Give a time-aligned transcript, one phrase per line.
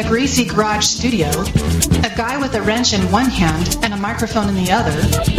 [0.00, 4.48] The Greasy Garage studio, a guy with a wrench in one hand and a microphone
[4.48, 4.92] in the other,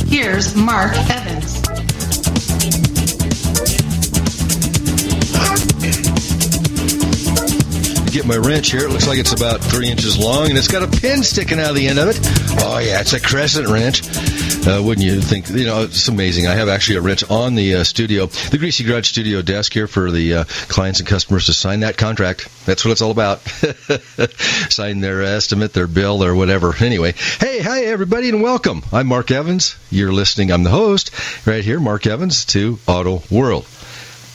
[0.05, 1.59] here's Mark Evans.
[8.11, 8.85] Get my wrench here.
[8.85, 11.71] It looks like it's about three inches long, and it's got a pin sticking out
[11.71, 12.19] of the end of it.
[12.61, 14.03] Oh yeah, it's a crescent wrench.
[14.51, 15.49] Uh, wouldn't you think?
[15.49, 16.45] You know, it's amazing.
[16.45, 19.87] I have actually a wrench on the uh, studio, the Greasy Garage studio desk here
[19.87, 22.47] for the uh, clients and customers to sign that contract.
[22.65, 23.39] That's what it's all about.
[24.69, 26.75] sign their estimate, their bill, or whatever.
[26.75, 28.83] Anyway, hey, hi everybody, and welcome.
[28.91, 29.75] I'm Mark Evans.
[29.89, 30.51] You're listening.
[30.51, 31.11] I'm the host
[31.47, 33.65] right here, Mark Evans, to Auto World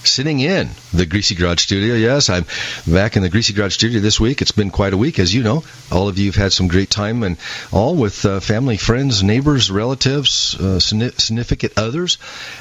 [0.06, 1.94] sitting in the Greasy Garage studio.
[1.94, 2.44] Yes, I'm
[2.86, 4.42] back in the Greasy Garage studio this week.
[4.42, 5.64] It's been quite a week, as you know.
[5.90, 7.36] All of you have had some great time, and
[7.72, 12.18] all with uh, family, friends, neighbors, relatives, uh, significant others,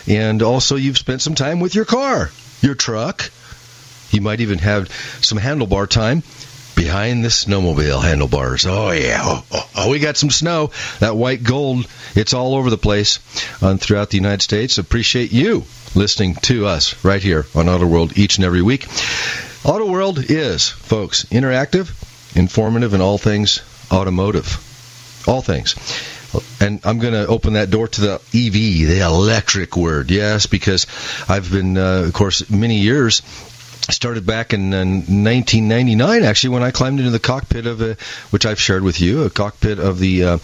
[0.07, 3.31] and also you've spent some time with your car, your truck.
[4.11, 4.89] You might even have
[5.21, 6.23] some handlebar time
[6.75, 8.66] behind the snowmobile handlebars.
[8.66, 10.71] Oh yeah, oh, oh, oh, we got some snow.
[10.99, 13.19] That white gold, it's all over the place
[13.61, 14.77] uh, throughout the United States.
[14.77, 15.63] Appreciate you
[15.95, 18.88] listening to us right here on Auto World each and every week.
[19.63, 21.91] Auto World is, folks, interactive,
[22.35, 24.61] informative, and all things automotive.
[25.27, 25.75] All things.
[26.59, 30.11] And I'm going to open that door to the EV, the electric word.
[30.11, 30.85] Yes, because
[31.29, 33.21] I've been, uh, of course, many years
[33.89, 37.95] started back in, in 1999 actually when I climbed into the cockpit of a
[38.31, 40.38] which I've shared with you a cockpit of the uh,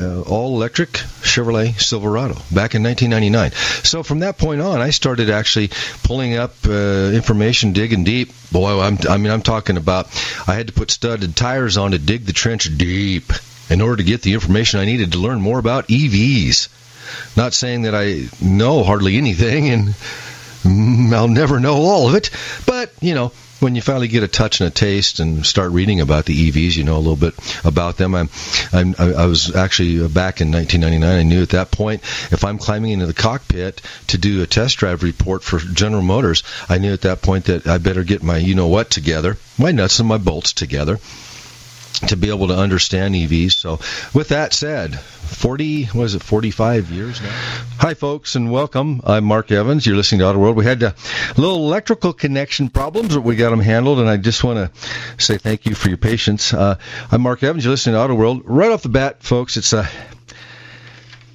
[0.00, 3.52] uh, all electric Chevrolet Silverado back in 1999.
[3.84, 5.70] So from that point on, I started actually
[6.02, 8.32] pulling up uh, information, digging deep.
[8.50, 10.06] Boy, I'm, I mean, I'm talking about
[10.48, 13.32] I had to put studded tires on to dig the trench deep
[13.68, 16.68] in order to get the information I needed to learn more about EVs.
[17.36, 19.94] Not saying that I know hardly anything, and
[21.14, 22.30] I'll never know all of it,
[22.66, 26.00] but you know when you finally get a touch and a taste and start reading
[26.00, 27.34] about the EVs, you know a little bit
[27.64, 28.14] about them.
[28.14, 28.28] I'm,
[28.72, 31.18] I'm I was actually uh, back in 1999.
[31.18, 34.78] I knew at that point if I'm climbing into the cockpit to do a test
[34.78, 38.38] drive report for General Motors, I knew at that point that I better get my
[38.38, 40.98] you know what together, my nuts and my bolts together
[42.08, 43.52] to be able to understand EVs.
[43.52, 43.78] So,
[44.14, 44.98] with that said,
[45.30, 47.30] 40 was it 45 years now.
[47.78, 49.00] Hi, folks, and welcome.
[49.04, 49.86] I'm Mark Evans.
[49.86, 50.56] You're listening to Auto World.
[50.56, 50.94] We had a
[51.36, 55.38] little electrical connection problems, but we got them handled, and I just want to say
[55.38, 56.52] thank you for your patience.
[56.52, 56.78] Uh,
[57.10, 57.64] I'm Mark Evans.
[57.64, 58.42] You're listening to Auto World.
[58.44, 59.88] Right off the bat, folks, it's a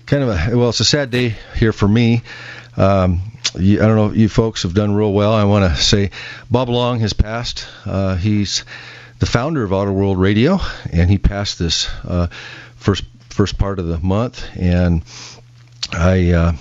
[0.05, 2.22] kind of a well, it's a sad day here for me.
[2.78, 3.22] Um,
[3.55, 5.34] I don't know if you folks have done real well.
[5.34, 6.11] I want to say
[6.51, 7.66] Bob Long has passed.
[7.85, 8.66] Uh, he's
[9.19, 10.59] the founder of Auto World Radio,
[10.91, 12.28] and he passed this uh,
[12.75, 13.03] first
[13.35, 15.03] first part of the month, and
[15.91, 16.53] I uh,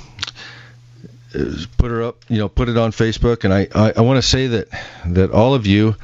[1.78, 4.28] put her up, you know, put it on Facebook, and I I, I want to
[4.28, 4.68] say that
[5.06, 5.94] that all of you,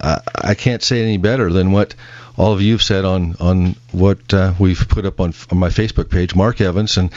[0.00, 1.96] uh, I can't say any better than what
[2.36, 5.68] all of you have said on on what uh, we've put up on, on my
[5.68, 7.10] Facebook page, Mark Evans, and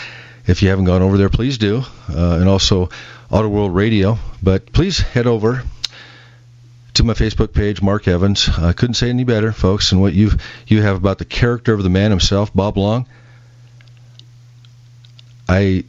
[0.48, 2.90] if you haven't gone over there, please do, uh, and also
[3.30, 4.18] Auto World Radio.
[4.42, 5.64] But please head over
[6.96, 8.50] to my Facebook page, Mark Evans.
[8.50, 10.32] I couldn't say any better, folks, and what you
[10.68, 13.08] you have about the character of the man himself, Bob Long.
[15.50, 15.84] I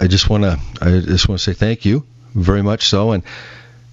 [0.00, 3.22] I just want to I just want to say thank you very much so, and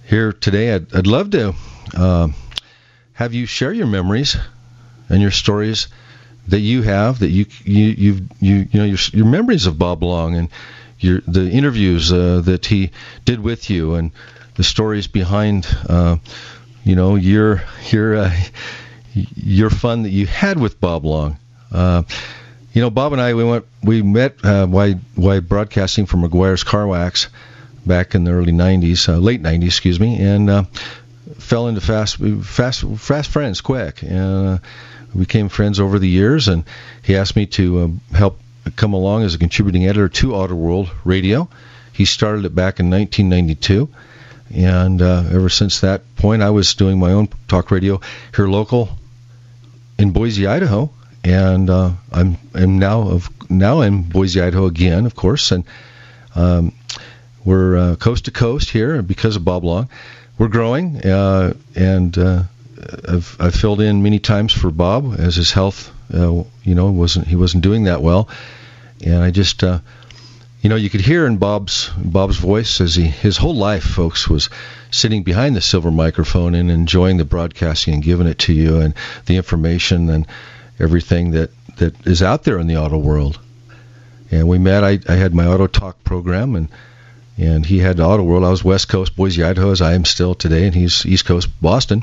[0.05, 1.53] here today I'd, I'd love to
[1.95, 2.29] uh,
[3.13, 4.37] have you share your memories
[5.09, 5.87] and your stories
[6.47, 10.03] that you have that you you you you you know your your memories of Bob
[10.03, 10.49] Long and
[10.99, 12.91] your the interviews uh, that he
[13.25, 14.11] did with you and
[14.55, 16.17] the stories behind, uh,
[16.83, 18.35] you know, your your uh,
[19.13, 21.37] your fun that you had with Bob Long.
[21.71, 22.03] Uh,
[22.73, 26.63] you know, Bob and I we went we met uh, while while broadcasting from Meguiar's
[26.63, 27.29] Car Wax
[27.85, 30.63] back in the early '90s, uh, late '90s, excuse me, and uh,
[31.37, 34.03] fell into fast fast fast friends quick.
[34.03, 34.57] Uh,
[35.13, 36.65] we became friends over the years, and
[37.01, 38.39] he asked me to uh, help
[38.75, 41.47] come along as a contributing editor to Auto World Radio.
[41.93, 43.87] He started it back in 1992,
[44.53, 48.01] and uh, ever since that point, I was doing my own talk radio
[48.35, 48.89] here local
[49.97, 50.91] in Boise, Idaho,
[51.23, 55.63] and uh, I'm am now of now in Boise, Idaho again, of course, and
[56.35, 56.73] Um,
[57.45, 59.87] we're uh, coast to coast here because of Bob Long.
[60.37, 62.43] We're growing, uh, and uh,
[63.07, 67.27] I've, I've filled in many times for Bob as his health, uh, you know, wasn't
[67.27, 68.27] he wasn't doing that well,
[69.05, 69.63] and I just,
[70.65, 74.27] you know, you could hear in Bob's Bob's voice as he his whole life, folks,
[74.27, 74.49] was
[74.89, 78.95] sitting behind the silver microphone and enjoying the broadcasting and giving it to you and
[79.27, 80.25] the information and
[80.79, 83.37] everything that that is out there in the auto world.
[84.31, 84.83] And we met.
[84.83, 86.67] I, I had my auto talk program and
[87.37, 88.43] and he had the Auto World.
[88.43, 91.47] I was West Coast, Boise, Idaho, as I am still today, and he's East Coast,
[91.61, 92.01] Boston.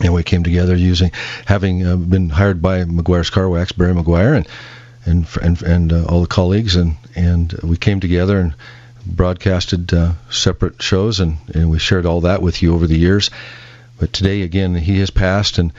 [0.00, 1.12] And we came together using,
[1.44, 4.48] having uh, been hired by Meguiar's Car Wax, Barry Meguiar, and
[5.08, 8.54] and and, and uh, all the colleagues, and and we came together and
[9.06, 13.30] broadcasted uh, separate shows, and and we shared all that with you over the years.
[13.98, 15.72] But today, again, he has passed, and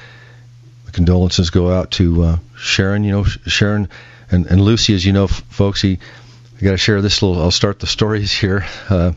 [0.86, 3.04] the condolences go out to uh, Sharon.
[3.04, 3.90] You know, Sharon
[4.32, 6.00] and, and Lucy, as you know, f- folks, he
[6.60, 7.42] I got to share this little.
[7.42, 8.66] I'll start the stories here.
[8.90, 9.14] Uh,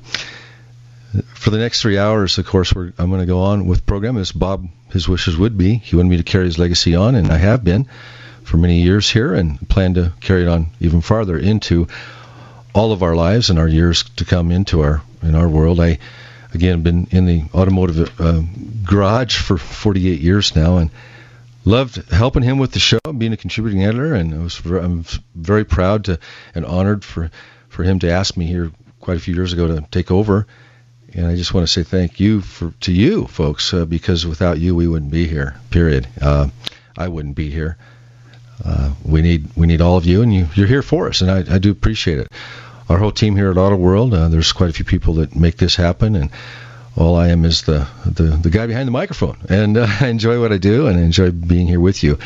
[1.35, 4.33] for the next three hours, of course, I'm going to go on with program as
[4.33, 5.75] Bob his wishes would be.
[5.75, 7.89] He wanted me to carry his legacy on, and I have been
[8.45, 11.89] for many years here, and plan to carry it on even farther into
[12.75, 15.81] all of our lives and our years to come into our in our world.
[15.81, 15.99] I
[16.55, 18.43] again been in the automotive uh,
[18.85, 20.91] garage for 48 years now, and
[21.65, 25.05] loved helping him with the show, being a contributing editor, and I was I'm
[25.35, 26.19] very proud to
[26.55, 27.31] and honored for
[27.69, 30.47] for him to ask me here quite a few years ago to take over.
[31.15, 34.59] And I just want to say thank you for to you folks uh, because without
[34.59, 35.57] you we wouldn't be here.
[35.71, 36.09] Period.
[36.21, 36.49] Uh,
[36.97, 37.77] I wouldn't be here.
[38.65, 41.31] Uh, we need we need all of you, and you, you're here for us, and
[41.31, 42.29] I, I do appreciate it.
[42.89, 45.57] Our whole team here at Auto World, uh, there's quite a few people that make
[45.57, 46.31] this happen, and
[46.97, 49.39] all I am is the, the, the guy behind the microphone.
[49.49, 52.19] And uh, I enjoy what I do and I enjoy being here with you.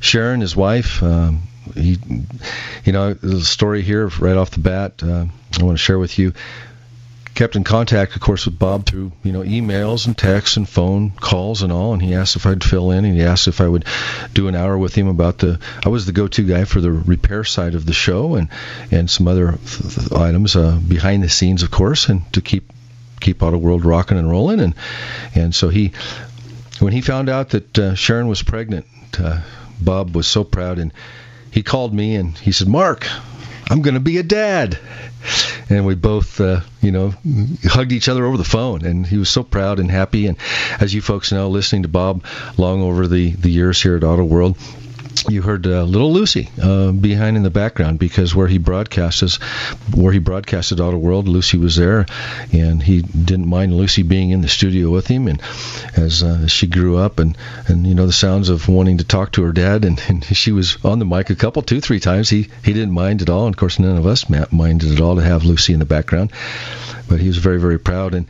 [0.00, 1.42] Sharon, his wife, um,
[1.74, 1.98] he,
[2.84, 5.26] you know, the story here right off the bat, uh,
[5.58, 6.32] I want to share with you.
[7.36, 11.10] Kept in contact, of course, with Bob through you know emails and texts and phone
[11.10, 11.92] calls and all.
[11.92, 13.84] And he asked if I'd fill in, and he asked if I would
[14.32, 15.60] do an hour with him about the.
[15.84, 18.48] I was the go-to guy for the repair side of the show and
[18.90, 22.72] and some other th- items uh, behind the scenes, of course, and to keep
[23.20, 24.60] keep Auto World rocking and rolling.
[24.60, 24.74] And
[25.34, 25.92] and so he,
[26.78, 28.86] when he found out that uh, Sharon was pregnant,
[29.20, 29.42] uh,
[29.78, 30.90] Bob was so proud, and
[31.50, 33.06] he called me and he said, "Mark,
[33.68, 34.78] I'm going to be a dad."
[35.68, 37.14] And we both, uh, you know,
[37.64, 40.26] hugged each other over the phone, and he was so proud and happy.
[40.26, 40.36] And
[40.80, 42.24] as you folks know, listening to Bob
[42.56, 44.56] long over the the years here at Auto World
[45.28, 49.36] you heard uh, little Lucy uh, behind in the background because where he broadcasts,
[49.94, 52.06] where he broadcasted Auto World, Lucy was there,
[52.52, 55.28] and he didn't mind Lucy being in the studio with him.
[55.28, 55.40] And
[55.94, 57.36] as, uh, she grew up, and
[57.68, 60.52] and you know the sounds of wanting to talk to her dad, and, and she
[60.52, 62.28] was on the mic a couple, two, three times.
[62.28, 63.46] He he didn't mind at all.
[63.46, 66.32] And of course, none of us minded at all to have Lucy in the background.
[67.08, 68.14] But he was very, very proud.
[68.14, 68.26] And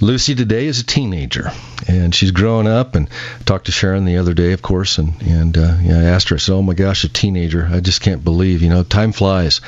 [0.00, 1.50] Lucy today is a teenager,
[1.88, 2.94] and she's growing up.
[2.94, 3.08] And
[3.44, 6.38] talked to Sharon the other day, of course, and and uh, I asked her, I
[6.38, 7.66] said, "Oh my gosh, a teenager!
[7.70, 9.60] I just can't believe, you know, time flies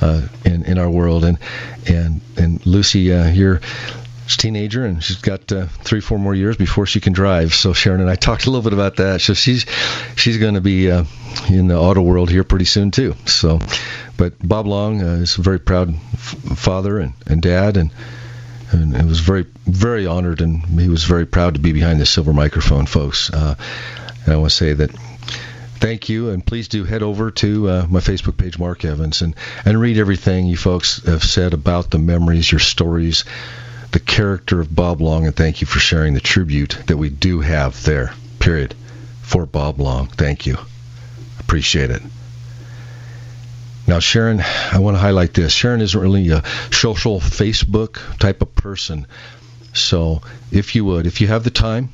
[0.00, 1.38] uh, in in our world." And
[1.86, 3.60] and and Lucy uh, here.
[4.26, 7.54] She's a teenager and she's got uh, three, four more years before she can drive.
[7.54, 9.20] So Sharon and I talked a little bit about that.
[9.20, 9.66] So she's
[10.14, 11.04] she's going to be uh,
[11.50, 13.16] in the auto world here pretty soon too.
[13.26, 13.58] So,
[14.16, 17.90] but Bob Long uh, is a very proud f- father and, and dad, and
[18.72, 22.06] and it was very very honored and he was very proud to be behind the
[22.06, 23.30] silver microphone folks.
[23.30, 23.54] Uh,
[24.24, 24.90] and i want to say that
[25.76, 29.34] thank you and please do head over to uh, my facebook page mark evans and
[29.64, 33.24] and read everything you folks have said about the memories your stories
[33.90, 37.40] the character of bob long and thank you for sharing the tribute that we do
[37.40, 38.74] have there period
[39.22, 40.08] for bob long.
[40.08, 40.58] Thank you.
[41.40, 42.02] Appreciate it
[43.86, 45.52] now, Sharon, I want to highlight this.
[45.52, 49.06] Sharon isn't really a social Facebook type of person.
[49.74, 51.92] So, if you would, if you have the time,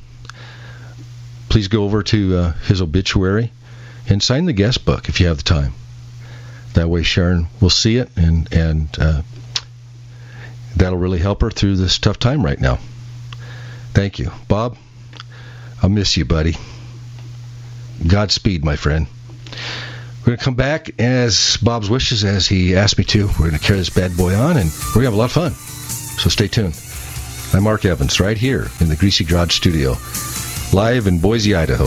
[1.48, 3.52] please go over to uh, his obituary
[4.06, 5.72] and sign the guest book if you have the time.
[6.74, 9.22] That way, Sharon will see it, and and uh,
[10.76, 12.78] that'll really help her through this tough time right now.
[13.94, 14.76] Thank you, Bob.
[15.82, 16.56] I'll miss you, buddy.
[18.06, 19.06] Godspeed, my friend.
[20.28, 23.28] We're going to come back as Bob's wishes, as he asked me to.
[23.28, 25.24] We're going to carry this bad boy on, and we're going to have a lot
[25.24, 25.52] of fun.
[25.52, 26.78] So stay tuned.
[27.54, 29.96] I'm Mark Evans, right here in the Greasy Garage Studio,
[30.74, 31.86] live in Boise, Idaho.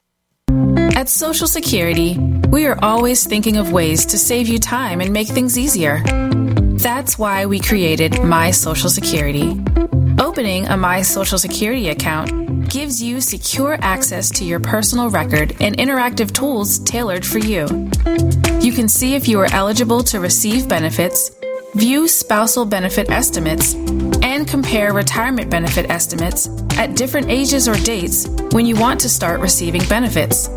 [1.01, 2.15] At Social Security,
[2.49, 6.03] we are always thinking of ways to save you time and make things easier.
[6.05, 9.59] That's why we created My Social Security.
[10.19, 15.75] Opening a My Social Security account gives you secure access to your personal record and
[15.75, 17.65] interactive tools tailored for you.
[18.61, 21.31] You can see if you are eligible to receive benefits,
[21.73, 23.73] view spousal benefit estimates,
[24.21, 29.39] and compare retirement benefit estimates at different ages or dates when you want to start
[29.39, 30.47] receiving benefits.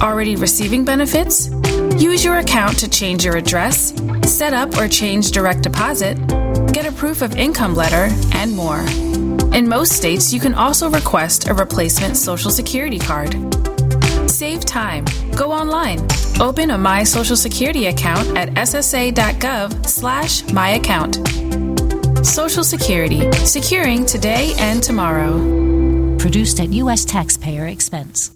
[0.00, 1.48] Already receiving benefits?
[1.96, 6.14] Use your account to change your address, set up or change direct deposit,
[6.72, 8.80] get a proof of income letter, and more.
[9.54, 13.34] In most states, you can also request a replacement Social Security card.
[14.30, 15.06] Save time.
[15.34, 16.06] Go online.
[16.40, 21.16] Open a My Social Security account at ssa.gov slash myaccount.
[22.26, 23.32] Social Security.
[23.32, 25.38] Securing today and tomorrow.
[26.18, 27.06] Produced at U.S.
[27.06, 28.35] taxpayer expense.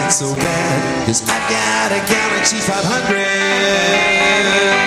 [0.11, 4.80] so bad, cause I got a Galaxy 500.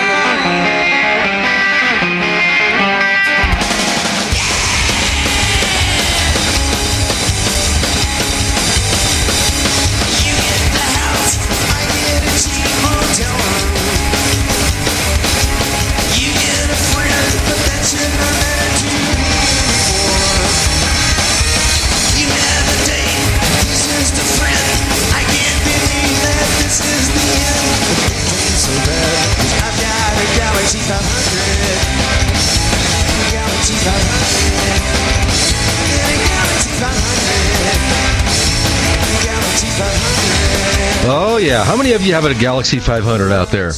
[41.07, 41.63] Oh, yeah.
[41.63, 43.73] How many of you have a Galaxy 500 out there?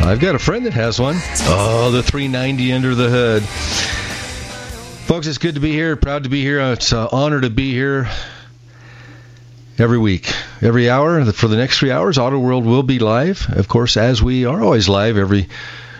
[0.00, 1.14] I've got a friend that has one.
[1.42, 3.42] Oh, the 390 under the hood.
[5.06, 5.94] Folks, it's good to be here.
[5.94, 6.58] Proud to be here.
[6.72, 8.08] It's an honor to be here
[9.78, 11.24] every week, every hour.
[11.32, 14.60] For the next three hours, Auto World will be live, of course, as we are
[14.60, 15.48] always live every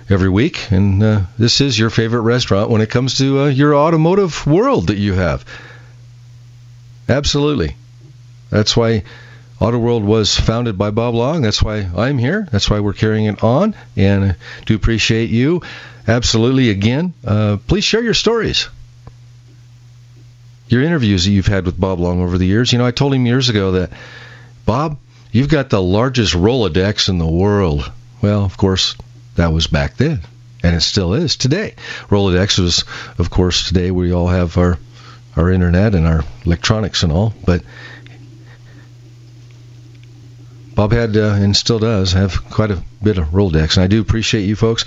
[0.08, 0.72] every week.
[0.72, 4.88] And uh, this is your favorite restaurant when it comes to uh, your automotive world
[4.88, 5.44] that you have.
[7.08, 7.76] Absolutely.
[8.50, 9.04] That's why
[9.60, 11.42] Auto World was founded by Bob Long.
[11.42, 12.48] That's why I'm here.
[12.50, 13.74] That's why we're carrying it on.
[13.94, 15.60] And I do appreciate you.
[16.08, 16.70] Absolutely.
[16.70, 18.70] Again, uh, please share your stories.
[20.68, 22.72] Your interviews that you've had with Bob Long over the years.
[22.72, 23.90] You know, I told him years ago that,
[24.64, 24.98] Bob,
[25.30, 27.92] you've got the largest Rolodex in the world.
[28.22, 28.96] Well, of course,
[29.36, 30.20] that was back then.
[30.62, 31.74] And it still is today.
[32.08, 32.84] Rolodex was,
[33.18, 34.78] of course, today we all have our,
[35.36, 37.34] our internet and our electronics and all.
[37.44, 37.62] But
[40.80, 44.00] Bob had uh, and still does have quite a bit of Rolodex, and I do
[44.00, 44.86] appreciate you folks.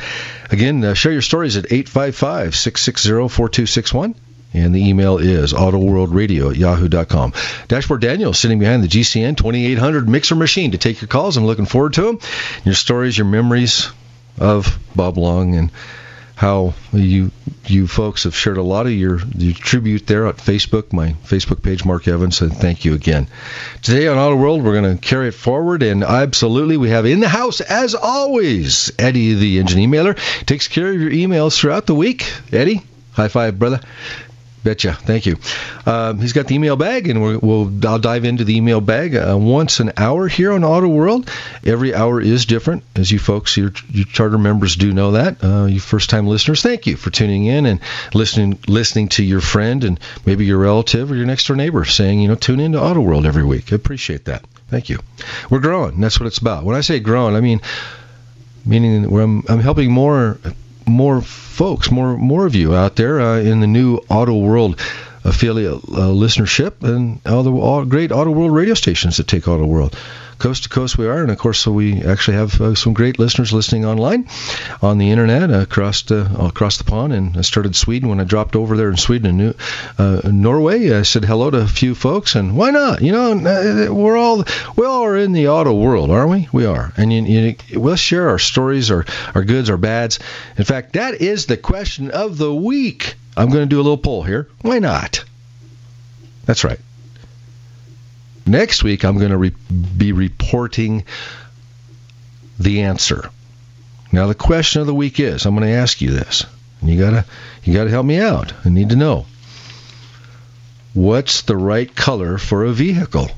[0.50, 4.15] Again, uh, share your stories at 855 660 4261.
[4.55, 7.33] And the email is autoworldradio at yahoo.com.
[7.67, 11.38] Dashboard Daniel sitting behind the GCN 2800 mixer machine to take your calls.
[11.38, 12.19] I'm looking forward to them.
[12.65, 13.91] Your stories, your memories
[14.39, 15.69] of Bob Long, and
[16.35, 17.31] how you
[17.65, 21.61] you folks have shared a lot of your, your tribute there at Facebook, my Facebook
[21.61, 23.27] page, Mark Evans, and thank you again.
[23.81, 27.19] Today on Auto World, we're going to carry it forward, and absolutely, we have in
[27.21, 31.95] the house, as always, Eddie, the engine emailer, takes care of your emails throughout the
[31.95, 32.29] week.
[32.51, 32.81] Eddie,
[33.13, 33.79] high five, brother.
[34.63, 34.93] Betcha.
[34.93, 35.38] Thank you.
[35.86, 39.15] Um, he's got the email bag, and we will I'll dive into the email bag
[39.15, 41.29] uh, once an hour here on Auto World.
[41.65, 45.43] Every hour is different, as you folks, your, your charter members, do know that.
[45.43, 47.82] Uh, you first-time listeners, thank you for tuning in and
[48.13, 52.28] listening listening to your friend and maybe your relative or your next-door neighbor saying, you
[52.30, 53.73] know, tune in to Auto World every week.
[53.73, 54.45] I appreciate that.
[54.69, 54.99] Thank you.
[55.49, 55.99] We're growing.
[55.99, 56.63] That's what it's about.
[56.63, 57.62] When I say growing, I mean
[58.65, 60.39] meaning I'm, I'm helping more
[60.88, 64.80] more folks, more more of you out there uh, in the new Auto World
[65.24, 69.65] affiliate uh, listenership and all the all great Auto World radio stations that take Auto
[69.65, 69.98] World.
[70.39, 73.19] Coast to coast we are, and of course, so we actually have uh, some great
[73.19, 74.28] listeners listening online,
[74.82, 77.13] on the internet across the, across the pond.
[77.13, 79.56] And I started Sweden when I dropped over there in Sweden and
[79.98, 80.93] uh, Norway.
[80.93, 83.02] I said hello to a few folks, and why not?
[83.02, 84.43] You know, uh, we're all
[84.76, 86.48] we all are in the auto world, aren't we?
[86.52, 90.19] We are, and you, you, we'll share our stories, our our goods, our bads.
[90.58, 93.15] In fact, that is the question of the week.
[93.36, 94.48] I'm going to do a little poll here.
[94.62, 95.24] Why not?
[96.46, 96.80] That's right.
[98.45, 99.56] Next week, I'm going to re-
[99.97, 101.06] be reporting
[102.60, 103.29] the answer.
[104.12, 106.45] Now, the question of the week is: I'm going to ask you this,
[106.82, 107.25] and you gotta
[107.63, 108.53] you gotta help me out.
[108.65, 109.25] I need to know
[110.93, 113.29] what's the right color for a vehicle.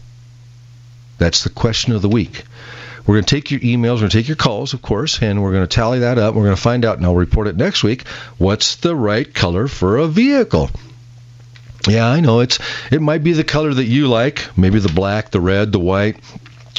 [1.18, 2.44] That's the question of the week.
[3.06, 5.41] We're going to take your emails, we're going to take your calls, of course, and
[5.41, 6.34] we're going to tally that up.
[6.34, 8.08] We're going to find out, and I'll report it next week.
[8.39, 10.72] What's the right color for a vehicle?
[11.88, 12.60] Yeah, I know it's
[12.91, 16.17] it might be the color that you like, maybe the black, the red, the white,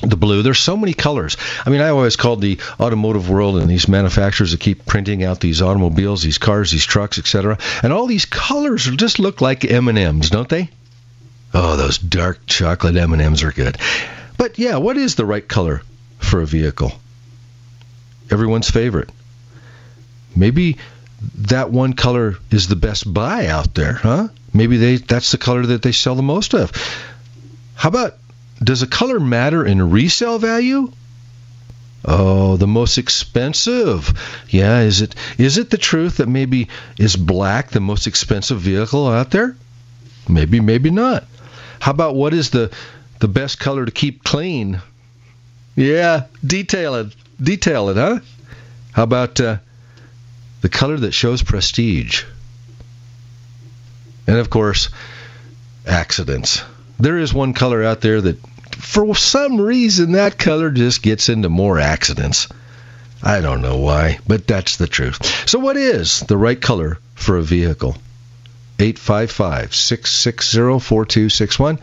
[0.03, 0.43] the blue.
[0.43, 1.37] There's so many colors.
[1.65, 5.41] I mean, I always called the automotive world and these manufacturers that keep printing out
[5.41, 7.59] these automobiles, these cars, these trucks, etc.
[7.83, 10.71] And all these colors just look like M&Ms, don't they?
[11.55, 13.79] Oh, those dark chocolate M&Ms are good.
[14.37, 15.83] But yeah, what is the right color
[16.19, 16.93] for a vehicle?
[18.31, 19.11] Everyone's favorite.
[20.35, 20.77] Maybe
[21.37, 24.29] that one color is the best buy out there, huh?
[24.57, 26.73] Maybe they that's the color that they sell the most of.
[27.75, 28.15] How about
[28.63, 30.93] does a color matter in resale value?
[32.05, 34.13] Oh, the most expensive.
[34.49, 39.09] Yeah, is it is it the truth that maybe is black the most expensive vehicle
[39.09, 39.57] out there?
[40.29, 41.25] Maybe, maybe not.
[41.81, 42.71] How about what is the
[43.19, 44.81] the best color to keep clean?
[45.75, 47.15] Yeah, detail it.
[47.43, 48.21] Detail it, huh?
[48.93, 49.59] How about uh,
[50.63, 52.25] the color that shows prestige?
[54.27, 54.89] And of course,
[55.87, 56.63] accidents.
[56.99, 58.39] There is one color out there that,
[58.71, 62.49] for some reason, that color just gets into more accidents.
[63.23, 65.49] I don't know why, but that's the truth.
[65.49, 67.97] So, what is the right color for a vehicle?
[68.79, 71.79] 855 660 4261.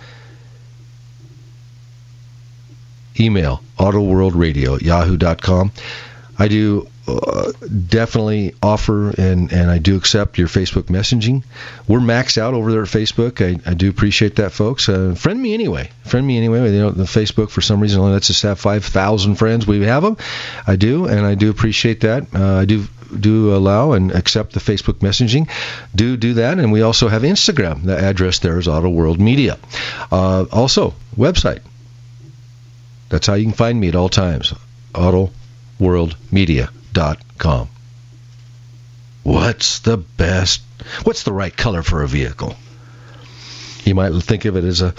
[3.19, 5.71] Email autoworldradio at yahoo.com.
[6.37, 7.51] I do uh,
[7.87, 11.43] definitely offer and, and I do accept your Facebook messaging.
[11.87, 13.41] We're maxed out over there at Facebook.
[13.41, 14.87] I, I do appreciate that, folks.
[14.87, 15.89] Uh, friend me anyway.
[16.05, 16.71] Friend me anyway.
[16.71, 19.67] You know, the Facebook for some reason only lets us have 5,000 friends.
[19.67, 20.17] We have them.
[20.65, 22.33] I do, and I do appreciate that.
[22.33, 22.87] Uh, I do
[23.19, 25.47] do allow and accept the Facebook messaging,
[25.93, 26.57] do do that.
[26.57, 27.83] And we also have Instagram.
[27.83, 29.59] The address there is Auto World Media.
[30.11, 31.61] Uh, also, website.
[33.09, 34.53] That's how you can find me at all times.
[34.93, 36.82] AutoWorldMedia.com.
[39.23, 40.61] What's the best?
[41.03, 42.55] What's the right color for a vehicle?
[43.85, 44.93] You might think of it as a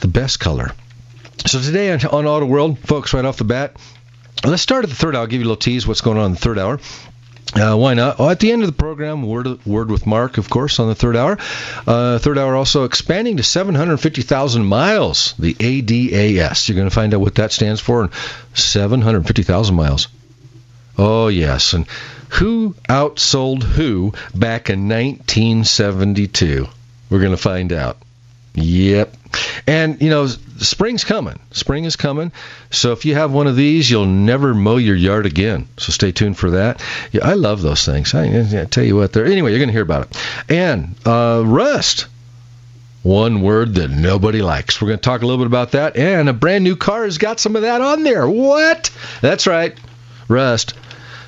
[0.00, 0.72] the best color.
[1.46, 3.76] So today on, on Auto World, folks, right off the bat,
[4.44, 5.22] let's start at the third hour.
[5.22, 6.80] I'll give you a little tease what's going on in the third hour.
[7.54, 8.16] Uh, why not?
[8.18, 10.94] Oh, at the end of the program, word word with Mark, of course, on the
[10.94, 11.38] third hour.
[11.86, 15.34] Uh, third hour also expanding to 750,000 miles.
[15.38, 16.68] The ADAS.
[16.68, 18.10] You're going to find out what that stands for.
[18.54, 20.08] 750,000 miles.
[20.96, 21.86] Oh yes, and
[22.30, 26.66] who outsold who back in 1972?
[27.10, 27.98] We're going to find out.
[28.54, 29.16] Yep.
[29.66, 31.38] And, you know, spring's coming.
[31.52, 32.32] Spring is coming.
[32.70, 35.68] So if you have one of these, you'll never mow your yard again.
[35.76, 36.82] So stay tuned for that.
[37.12, 38.14] Yeah, I love those things.
[38.14, 38.24] I,
[38.60, 39.26] I tell you what, there.
[39.26, 40.16] Anyway, you're going to hear about it.
[40.48, 42.06] And uh, rust.
[43.02, 44.80] One word that nobody likes.
[44.80, 45.96] We're going to talk a little bit about that.
[45.96, 48.26] And a brand new car has got some of that on there.
[48.26, 48.90] What?
[49.20, 49.76] That's right.
[50.26, 50.74] Rust.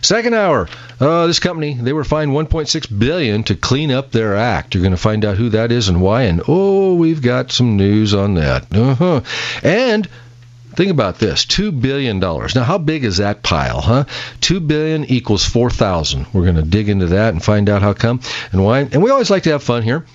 [0.07, 0.69] Second hour.
[1.01, 4.73] Uh, this company they were fined 1.6 billion to clean up their act.
[4.73, 6.23] You're going to find out who that is and why.
[6.23, 8.73] And oh, we've got some news on that.
[8.73, 9.23] Uh-huh.
[9.64, 10.09] And
[10.77, 12.55] think about this: two billion dollars.
[12.55, 14.05] Now, how big is that pile, huh?
[14.40, 16.29] Two billion equals four thousand.
[16.33, 18.21] We're going to dig into that and find out how come
[18.53, 18.83] and why.
[18.83, 20.07] And we always like to have fun here.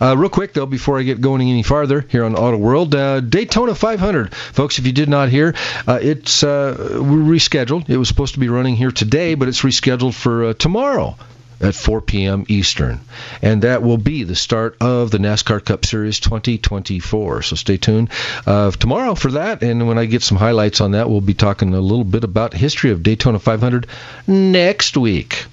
[0.00, 3.20] Uh, real quick though, before I get going any farther here on Auto World, uh,
[3.20, 4.78] Daytona 500, folks.
[4.78, 5.54] If you did not hear,
[5.86, 7.88] uh, it's uh, rescheduled.
[7.88, 11.16] It was supposed to be running here today, but it's rescheduled for uh, tomorrow
[11.60, 12.44] at 4 p.m.
[12.48, 13.00] Eastern,
[13.40, 17.42] and that will be the start of the NASCAR Cup Series 2024.
[17.42, 18.10] So stay tuned
[18.46, 21.72] uh, tomorrow for that, and when I get some highlights on that, we'll be talking
[21.74, 23.86] a little bit about history of Daytona 500
[24.26, 25.45] next week.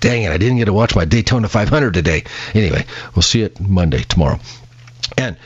[0.00, 2.24] Dang it, I didn't get to watch my Daytona 500 today.
[2.54, 4.38] Anyway, we'll see it Monday, tomorrow.
[5.16, 5.36] And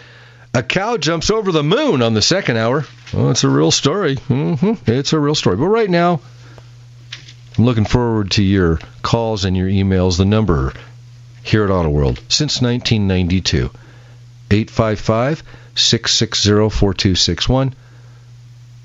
[0.53, 2.85] a cow jumps over the moon on the second hour.
[3.13, 4.17] Well, it's a real story.
[4.17, 4.91] Mm-hmm.
[4.91, 5.57] It's a real story.
[5.57, 6.21] But right now,
[7.57, 10.17] I'm looking forward to your calls and your emails.
[10.17, 10.73] The number
[11.43, 13.71] here at Auto World since 1992
[14.51, 15.43] 855
[15.75, 17.75] 660 4261.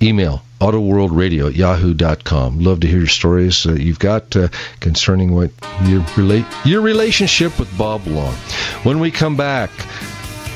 [0.01, 2.59] Email autoworldradio at yahoo.com.
[2.59, 4.47] Love to hear your stories you've got uh,
[4.79, 5.51] concerning what
[5.83, 8.33] your relate your relationship with Bob Long.
[8.83, 9.69] When we come back,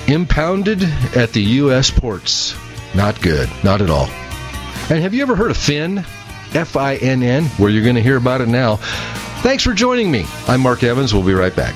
[0.07, 0.83] impounded
[1.15, 1.91] at the U.S.
[1.91, 2.55] ports.
[2.95, 4.07] Not good, not at all.
[4.89, 5.99] And have you ever heard of Finn?
[6.53, 8.77] F I N N, where you're going to hear about it now.
[9.41, 10.25] Thanks for joining me.
[10.47, 11.13] I'm Mark Evans.
[11.13, 11.75] We'll be right back.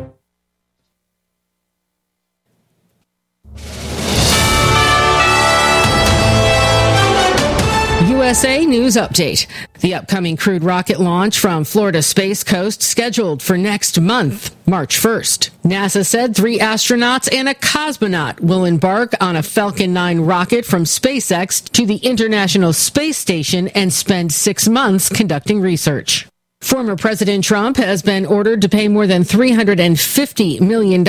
[8.31, 9.45] USA News Update.
[9.81, 15.49] The upcoming crewed rocket launch from Florida Space Coast scheduled for next month, March 1st.
[15.65, 20.85] NASA said three astronauts and a cosmonaut will embark on a Falcon 9 rocket from
[20.85, 26.30] SpaceX to the International Space Station and spend six months conducting research.
[26.61, 31.05] Former President Trump has been ordered to pay more than $350 million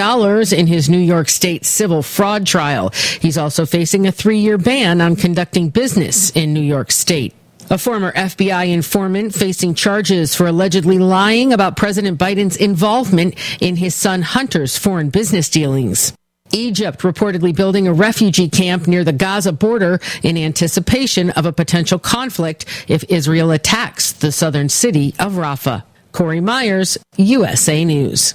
[0.58, 2.90] in his New York State civil fraud trial.
[3.20, 7.34] He's also facing a three year ban on conducting business in New York State.
[7.70, 13.94] A former FBI informant facing charges for allegedly lying about President Biden's involvement in his
[13.94, 16.12] son Hunter's foreign business dealings.
[16.52, 21.98] Egypt reportedly building a refugee camp near the Gaza border in anticipation of a potential
[21.98, 25.82] conflict if Israel attacks the southern city of Rafah.
[26.12, 28.34] Corey Myers, USA News.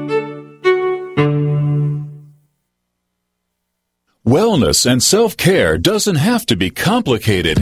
[4.25, 7.57] Wellness and self care doesn't have to be complicated.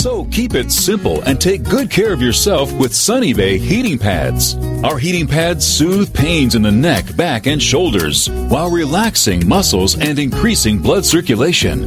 [0.00, 4.56] So keep it simple and take good care of yourself with Sunny Bay heating pads.
[4.82, 10.18] Our heating pads soothe pains in the neck, back, and shoulders while relaxing muscles and
[10.18, 11.86] increasing blood circulation.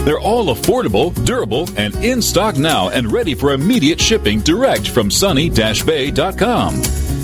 [0.03, 5.11] They're all affordable, durable, and in stock now and ready for immediate shipping direct from
[5.11, 6.81] sunny-bay.com.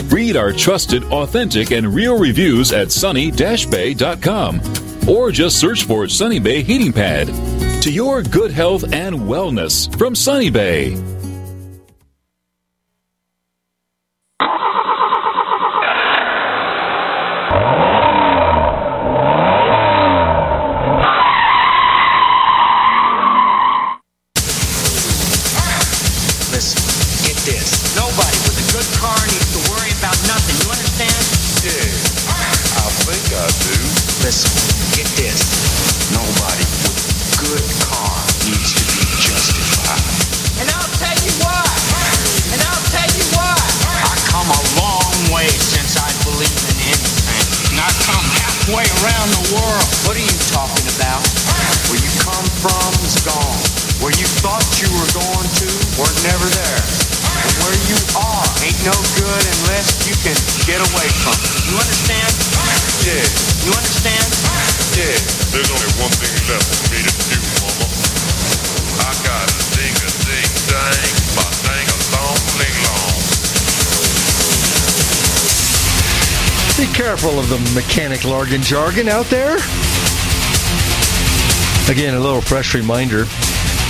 [0.09, 4.61] Read our trusted, authentic, and real reviews at sunny-bay.com
[5.07, 7.27] or just search for Sunny Bay Heating Pad.
[7.83, 11.16] To your good health and wellness from Sunny Bay.
[78.61, 79.55] Jargon out there.
[81.89, 83.25] Again, a little fresh reminder.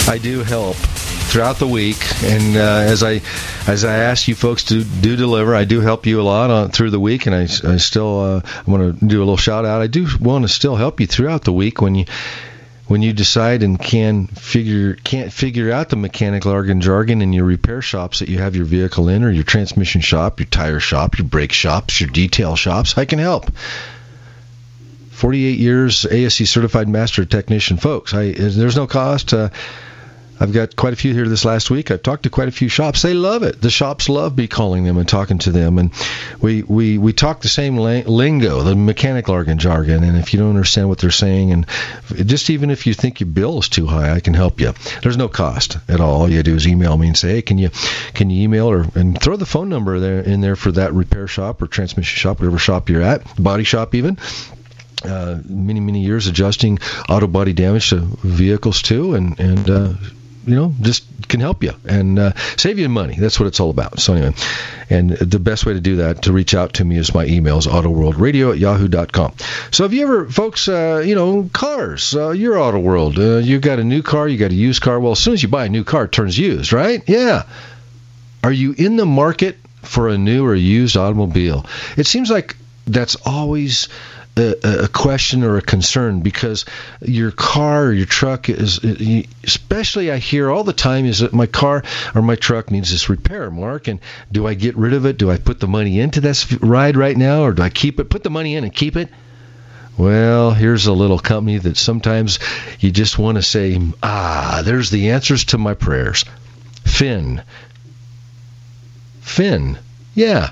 [0.08, 3.22] I do help throughout the week, and uh, as I
[3.68, 6.70] as I ask you folks to do deliver, I do help you a lot on
[6.70, 9.66] through the week, and I, I still uh, I want to do a little shout
[9.66, 9.82] out.
[9.82, 12.06] I do want to still help you throughout the week when you
[12.88, 17.46] when you decide and can figure can't figure out the mechanical jargon jargon in your
[17.46, 21.18] repair shops that you have your vehicle in, or your transmission shop, your tire shop,
[21.18, 22.98] your brake shops, your detail shops.
[22.98, 23.52] I can help.
[25.18, 28.14] 48 years ASE certified master technician, folks.
[28.14, 29.34] I, there's no cost.
[29.34, 29.50] Uh,
[30.40, 31.90] I've got quite a few here this last week.
[31.90, 33.02] I've talked to quite a few shops.
[33.02, 33.60] They love it.
[33.60, 35.92] The shops love me calling them and talking to them, and
[36.40, 40.04] we we we talk the same lingo, the mechanic jargon jargon.
[40.04, 41.66] And if you don't understand what they're saying, and
[42.28, 44.74] just even if you think your bill is too high, I can help you.
[45.02, 46.22] There's no cost at all.
[46.22, 47.72] All you do is email me and say, hey, can you
[48.14, 51.28] can you email or and throw the phone number there in there for that repair
[51.28, 54.20] shop or transmission shop, whatever shop you're at, body shop even
[55.04, 56.80] uh, many many years adjusting
[57.10, 59.94] auto body damage to vehicles too, and and uh,
[60.46, 63.16] you know just can help you and uh, save you money.
[63.16, 64.00] That's what it's all about.
[64.00, 64.34] So anyway,
[64.90, 67.68] and the best way to do that to reach out to me is my emails
[67.68, 69.34] autoworldradio at yahoo.com.
[69.72, 73.60] So have you ever, folks, uh, you know, cars, uh, your auto world, uh, you
[73.60, 75.00] got a new car, you got a used car.
[75.00, 77.04] Well, as soon as you buy a new car, it turns used, right?
[77.08, 77.44] Yeah.
[78.44, 81.66] Are you in the market for a new or used automobile?
[81.98, 82.56] It seems like
[82.86, 83.90] that's always
[84.38, 86.66] a, a question or a concern because
[87.02, 88.80] your car or your truck is,
[89.44, 91.84] especially I hear all the time, is that my car
[92.16, 94.00] or my truck needs this repair, Mark, and
[94.32, 95.18] do I get rid of it?
[95.18, 98.10] Do I put the money into this ride right now, or do I keep it?
[98.10, 99.10] Put the money in and keep it.
[99.98, 102.38] Well, here's a little company that sometimes
[102.80, 106.24] you just want to say, ah, there's the answers to my prayers.
[106.86, 107.42] Finn.
[109.22, 109.80] Finn.
[110.14, 110.52] Yeah.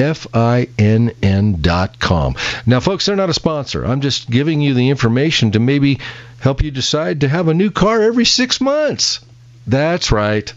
[0.00, 2.36] F-I-N-N dot com.
[2.66, 3.84] Now, folks, they're not a sponsor.
[3.84, 6.00] I'm just giving you the information to maybe
[6.40, 9.20] help you decide to have a new car every six months.
[9.66, 10.52] That's right.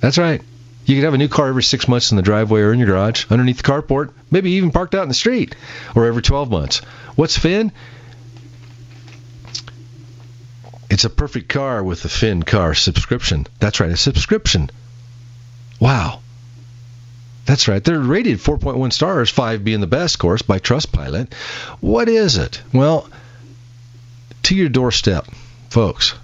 [0.00, 0.42] That's right.
[0.84, 2.88] You could have a new car every six months in the driveway or in your
[2.88, 5.54] garage, underneath the carport, maybe even parked out in the street,
[5.94, 6.78] or every 12 months.
[7.16, 7.72] What's Finn?
[10.90, 13.46] It's a perfect car with the Finn car subscription.
[13.60, 14.70] That's right, a subscription.
[15.78, 16.20] Wow.
[17.50, 17.82] That's right.
[17.82, 21.32] They're rated 4.1 stars, 5 being the best, of course, by Trustpilot.
[21.80, 22.62] What is it?
[22.72, 23.10] Well,
[24.44, 25.26] to your doorstep,
[25.68, 26.14] folks.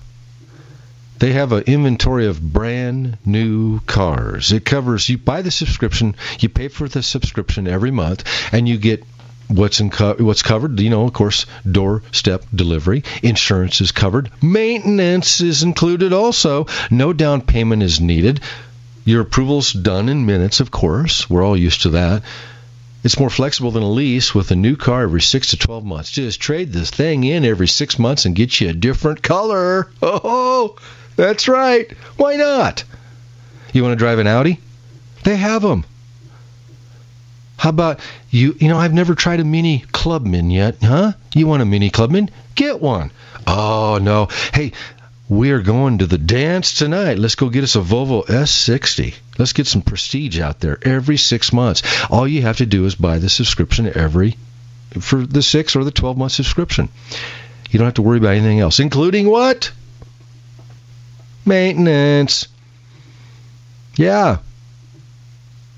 [1.19, 4.53] They have an inventory of brand new cars.
[4.53, 8.79] It covers you buy the subscription, you pay for the subscription every month, and you
[8.79, 9.03] get
[9.49, 10.79] what's in co- what's covered.
[10.79, 16.13] You know, of course, doorstep delivery, insurance is covered, maintenance is included.
[16.13, 18.41] Also, no down payment is needed.
[19.07, 21.31] Your approval's done in minutes, of course.
[21.31, 22.25] We're all used to that.
[23.05, 26.11] It's more flexible than a lease with a new car every 6 to 12 months.
[26.11, 29.89] Just trade this thing in every 6 months and get you a different color.
[30.03, 30.75] Oh,
[31.15, 31.91] that's right.
[32.17, 32.83] Why not?
[33.73, 34.59] You want to drive an Audi?
[35.23, 35.85] They have them.
[37.59, 38.57] How about you?
[38.59, 41.13] You know, I've never tried a Mini Clubman yet, huh?
[41.33, 42.29] You want a Mini Clubman?
[42.57, 43.13] Get one.
[43.47, 44.29] Oh, no.
[44.53, 44.73] Hey,
[45.29, 47.19] we are going to the dance tonight.
[47.19, 49.15] Let's go get us a Volvo S60.
[49.39, 51.83] Let's get some prestige out there every six months.
[52.11, 54.37] All you have to do is buy the subscription every
[55.01, 56.89] for the six or the 12 month subscription.
[57.71, 59.73] You don't have to worry about anything else, including what?
[61.45, 62.47] Maintenance.
[63.97, 64.39] Yeah.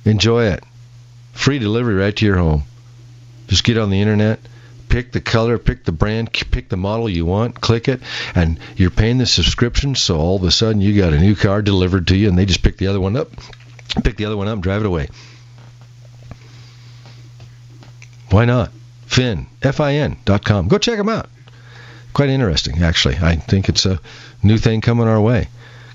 [0.05, 0.63] Enjoy it.
[1.33, 2.65] Free delivery right to your home.
[3.49, 4.41] Just get on the internet
[4.89, 8.01] pick the color, pick the brand, pick the model you want, click it,
[8.35, 9.95] and you're paying the subscription.
[9.95, 12.47] So all of a sudden you got a new car delivered to you, and they
[12.47, 13.31] just pick the other one up,
[14.03, 15.09] pick the other one up, and drive it away.
[18.31, 18.71] Why not?
[19.07, 20.69] Finn, F-I-N dot com.
[20.69, 21.31] Go check them out.
[22.13, 23.17] Quite interesting, actually.
[23.17, 24.01] I think it's a
[24.43, 25.49] new thing coming our way.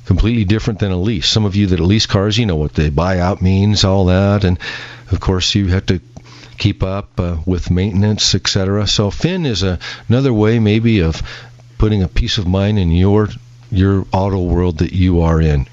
[0.06, 1.28] Completely different than a lease.
[1.28, 4.60] Some of you that lease cars, you know what the buyout means, all that, and
[5.12, 6.02] of course you have to
[6.58, 8.88] keep up uh, with maintenance, etc.
[8.88, 11.22] So Finn is a, another way maybe of
[11.78, 13.30] putting a peace of mind in your
[13.72, 15.68] your auto world that you are in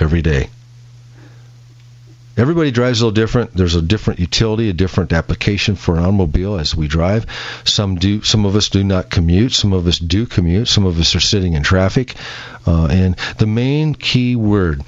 [0.00, 0.48] every day.
[2.34, 3.52] Everybody drives a little different.
[3.54, 7.26] There's a different utility, a different application for an automobile as we drive.
[7.64, 8.22] Some do.
[8.22, 9.52] Some of us do not commute.
[9.52, 10.68] Some of us do commute.
[10.68, 12.14] Some of us are sitting in traffic.
[12.66, 14.82] Uh, and the main key word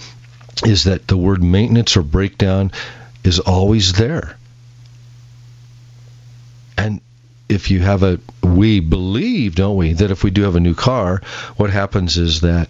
[0.64, 2.72] is that the word maintenance or breakdown
[3.24, 4.38] is always there.
[6.76, 7.00] And
[7.48, 10.74] if you have a, we believe, don't we, that if we do have a new
[10.74, 11.20] car,
[11.56, 12.68] what happens is that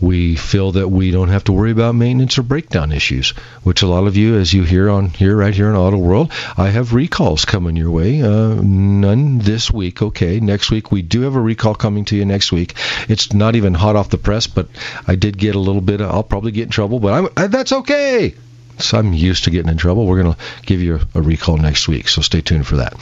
[0.00, 3.30] we feel that we don't have to worry about maintenance or breakdown issues,
[3.62, 6.32] which a lot of you, as you hear on here, right here in Auto World,
[6.56, 8.20] I have recalls coming your way.
[8.20, 10.40] Uh, none this week, okay.
[10.40, 12.74] Next week, we do have a recall coming to you next week.
[13.08, 14.68] It's not even hot off the press, but
[15.06, 17.72] I did get a little bit, of, I'll probably get in trouble, but I, that's
[17.72, 18.34] okay.
[18.78, 20.06] So I'm used to getting in trouble.
[20.06, 22.94] We're going to give you a, a recall next week, so stay tuned for that.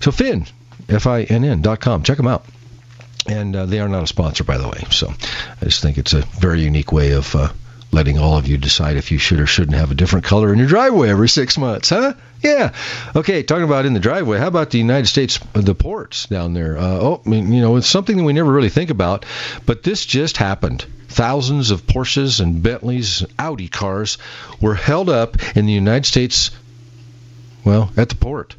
[0.00, 0.46] So Finn,
[0.88, 2.02] F-I-N-N dot com.
[2.02, 2.44] Check them out.
[3.28, 4.84] And uh, they are not a sponsor, by the way.
[4.90, 5.08] So
[5.60, 7.52] I just think it's a very unique way of uh,
[7.92, 10.58] letting all of you decide if you should or shouldn't have a different color in
[10.58, 12.14] your driveway every six months, huh?
[12.42, 12.72] Yeah.
[13.14, 16.78] Okay, talking about in the driveway, how about the United States, the ports down there?
[16.78, 19.26] Uh, oh, I mean, you know, it's something that we never really think about,
[19.66, 20.84] but this just happened.
[21.08, 24.16] Thousands of Porsches and Bentleys, Audi cars
[24.60, 26.50] were held up in the United States,
[27.64, 28.56] well, at the port.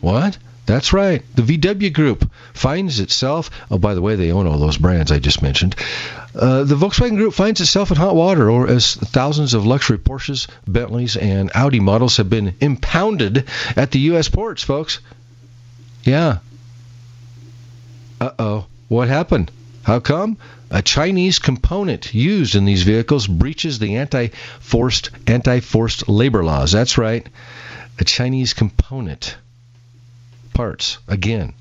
[0.00, 0.36] What?
[0.66, 1.22] That's right.
[1.36, 3.50] The VW Group finds itself.
[3.70, 5.76] Oh, by the way, they own all those brands I just mentioned.
[6.34, 10.48] Uh, the Volkswagen Group finds itself in hot water, or as thousands of luxury Porsches,
[10.66, 14.28] Bentleys, and Audi models have been impounded at the U.S.
[14.28, 14.98] ports, folks.
[16.02, 16.38] Yeah.
[18.20, 18.66] Uh oh.
[18.88, 19.52] What happened?
[19.84, 20.36] How come?
[20.70, 26.72] A Chinese component used in these vehicles breaches the anti-forced anti-forced labor laws.
[26.72, 27.26] That's right.
[28.00, 29.36] A Chinese component
[30.56, 31.52] parts again.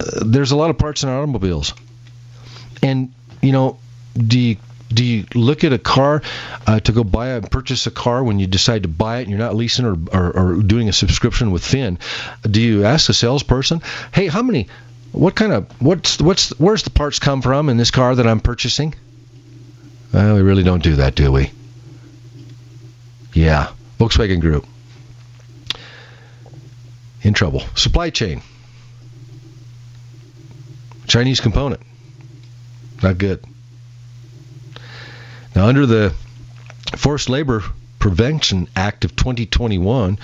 [0.00, 1.74] Uh, there's a lot of parts in automobiles,
[2.82, 3.78] and you know,
[4.14, 4.56] do you
[4.92, 6.20] Do you look at a car
[6.66, 9.30] uh, to go buy and purchase a car when you decide to buy it and
[9.30, 11.98] you're not leasing or, or, or doing a subscription with Finn?
[12.42, 13.80] Do you ask the salesperson,
[14.12, 14.68] hey, how many,
[15.12, 18.40] what kind of, what's, what's, where's the parts come from in this car that I'm
[18.40, 18.94] purchasing?
[20.12, 21.50] Well, we really don't do that, do we?
[23.32, 24.66] Yeah, Volkswagen Group.
[27.22, 27.62] In trouble.
[27.74, 28.42] Supply chain.
[31.06, 31.80] Chinese component.
[33.02, 33.44] Not good.
[35.54, 36.14] Now, under the
[36.96, 37.62] Forced Labor
[37.98, 40.18] Prevention Act of 2021,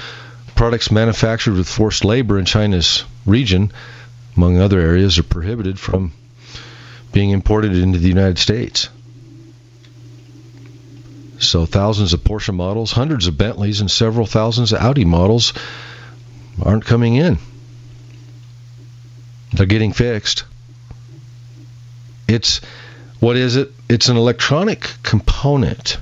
[0.55, 3.73] products manufactured with forced labor in China's region,
[4.37, 6.13] among other areas, are prohibited from
[7.13, 8.89] being imported into the United States.
[11.39, 15.53] So, thousands of Porsche models, hundreds of Bentleys, and several thousands of Audi models
[16.63, 17.39] aren't coming in.
[19.53, 20.45] They're getting fixed.
[22.27, 22.61] It's
[23.21, 23.73] what is it?
[23.89, 25.99] It's an electronic component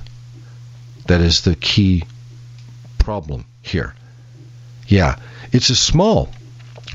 [1.07, 2.03] that is the key
[2.99, 3.95] problem here.
[4.87, 5.17] Yeah,
[5.51, 6.29] it's a small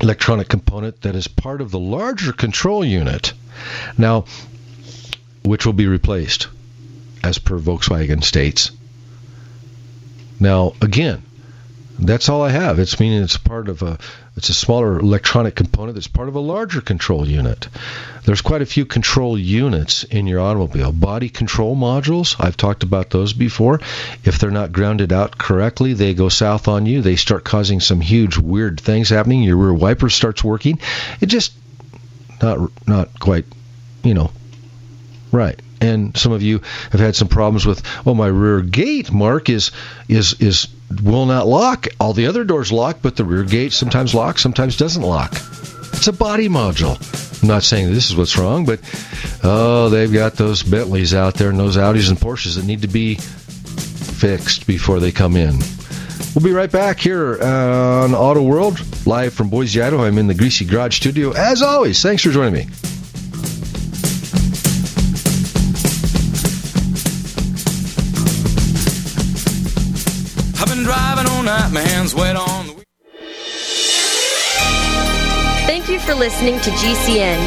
[0.01, 3.33] electronic component that is part of the larger control unit.
[3.97, 4.25] Now,
[5.43, 6.47] which will be replaced
[7.23, 8.71] as per Volkswagen states.
[10.39, 11.23] Now, again,
[11.99, 12.79] that's all I have.
[12.79, 13.97] It's meaning it's part of a
[14.35, 17.67] it's a smaller electronic component that's part of a larger control unit.
[18.25, 20.91] There's quite a few control units in your automobile.
[20.91, 23.79] Body control modules, I've talked about those before.
[24.23, 27.01] If they're not grounded out correctly, they go south on you.
[27.01, 29.43] They start causing some huge weird things happening.
[29.43, 30.79] Your rear wiper starts working.
[31.21, 31.53] It just
[32.41, 33.45] not not quite,
[34.03, 34.31] you know,
[35.31, 39.49] right and some of you have had some problems with oh my rear gate mark
[39.49, 39.71] is
[40.07, 40.67] is is
[41.01, 44.77] will not lock all the other doors lock but the rear gate sometimes locks sometimes
[44.77, 45.31] doesn't lock
[45.93, 46.97] it's a body module
[47.41, 48.79] i'm not saying this is what's wrong but
[49.43, 52.87] oh they've got those bentleys out there and those audis and porsches that need to
[52.87, 55.57] be fixed before they come in
[56.35, 60.03] We'll be right back here on Auto World, live from Boise, Idaho.
[60.03, 61.31] I'm in the Greasy Garage studio.
[61.31, 62.67] As always, thanks for joining me.
[71.43, 72.83] Night, my hands wet on the
[75.65, 77.39] Thank you for listening to GCN.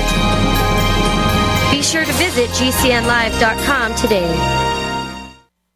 [1.70, 4.28] Be sure to visit GCNlive.com today.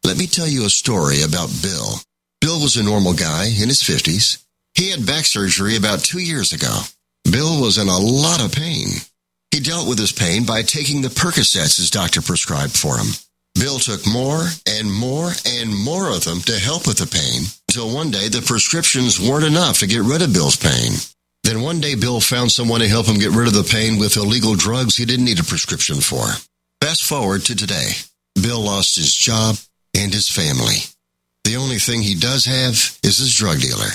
[0.03, 1.95] Let me tell you a story about Bill.
[2.39, 4.43] Bill was a normal guy in his 50s.
[4.73, 6.81] He had back surgery about two years ago.
[7.23, 8.87] Bill was in a lot of pain.
[9.51, 13.07] He dealt with his pain by taking the Percocets his doctor prescribed for him.
[13.55, 17.93] Bill took more and more and more of them to help with the pain until
[17.93, 20.93] one day the prescriptions weren't enough to get rid of Bill's pain.
[21.43, 24.17] Then one day Bill found someone to help him get rid of the pain with
[24.17, 26.25] illegal drugs he didn't need a prescription for.
[26.81, 27.91] Fast forward to today.
[28.35, 29.57] Bill lost his job
[29.95, 30.77] and his family.
[31.43, 32.73] The only thing he does have
[33.03, 33.91] is his drug dealer.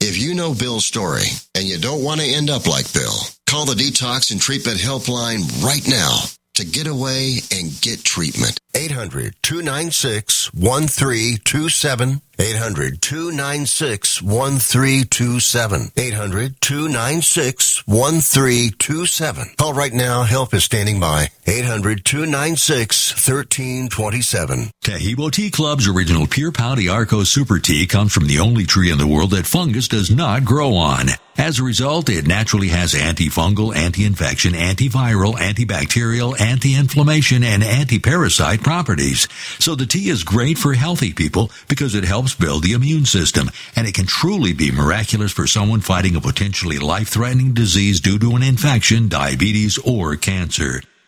[0.00, 1.24] If you know Bill's story
[1.54, 3.14] and you don't want to end up like Bill,
[3.46, 6.24] call the Detox and Treatment Helpline right now
[6.54, 8.58] to get away and get treatment.
[8.74, 12.20] 800 296 1327.
[12.38, 15.92] 800 296 1327.
[15.96, 19.46] 800 296 1327.
[19.56, 20.22] Call right now.
[20.24, 21.28] Help is standing by.
[21.46, 24.70] 800 296 1327.
[24.84, 28.98] Taheebo Tea Club's original Pure Pau d'Arco Super Tea comes from the only tree in
[28.98, 31.08] the world that fungus does not grow on.
[31.36, 39.26] As a result, it naturally has antifungal, anti-infection, antiviral, antibacterial, anti-inflammation, and anti-parasite properties.
[39.58, 43.50] So the tea is great for healthy people because it helps build the immune system,
[43.74, 48.36] and it can truly be miraculous for someone fighting a potentially life-threatening disease due to
[48.36, 50.82] an infection, diabetes, or cancer.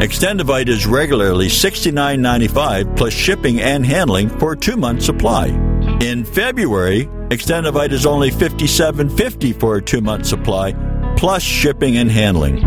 [0.00, 5.48] Extendovite is regularly $69.95 plus shipping and handling for a two month supply.
[6.00, 10.72] In February, Extendovite is only $57.50 for a two month supply
[11.16, 12.58] plus shipping and handling.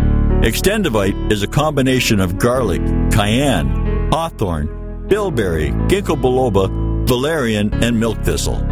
[0.42, 6.68] Extendovite is a combination of garlic, cayenne, hawthorn, bilberry, ginkgo biloba,
[7.08, 8.66] valerian, and milk thistle.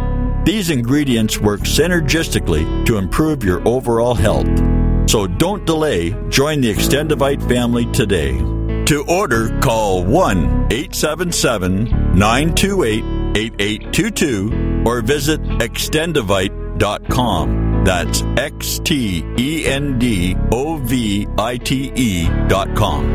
[0.45, 4.47] These ingredients work synergistically to improve your overall health.
[5.09, 8.37] So don't delay, join the Extendovite family today.
[8.85, 11.85] To order, call 1 877
[12.15, 17.83] 928 8822 or visit extendovite.com.
[17.83, 23.05] That's X T E N D O V I T E dot com.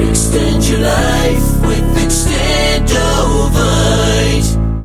[0.00, 4.84] Extend your life with Extendovite.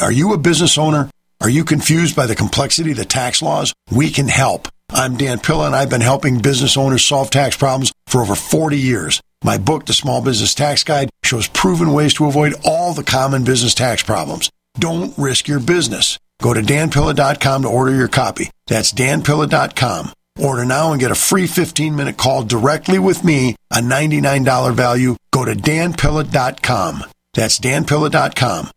[0.00, 1.10] Are you a business owner?
[1.40, 3.74] Are you confused by the complexity of the tax laws?
[3.90, 4.68] We can help.
[4.90, 8.78] I'm Dan Pilla, and I've been helping business owners solve tax problems for over 40
[8.78, 9.20] years.
[9.42, 13.44] My book, The Small Business Tax Guide, shows proven ways to avoid all the common
[13.44, 14.50] business tax problems.
[14.78, 16.18] Don't risk your business.
[16.40, 18.50] Go to danpilla.com to order your copy.
[18.66, 20.12] That's danpilla.com.
[20.40, 25.16] Order now and get a free 15 minute call directly with me, a $99 value.
[25.30, 27.04] Go to danpilla.com.
[27.34, 28.70] That's danpilla.com.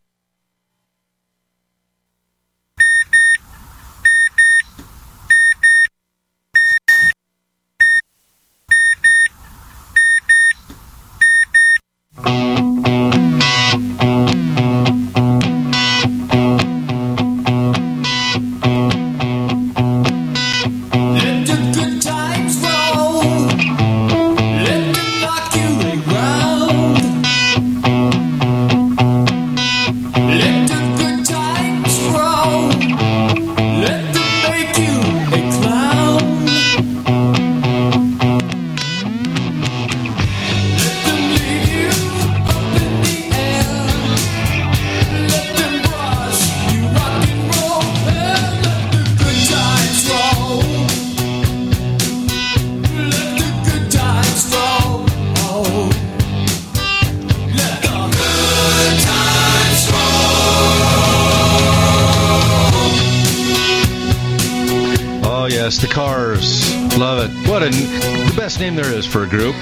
[65.56, 66.76] yes, the Cars.
[66.98, 67.50] Love it.
[67.50, 69.56] What a the best name there is for a group.